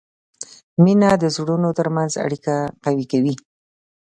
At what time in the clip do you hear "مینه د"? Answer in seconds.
0.83-1.25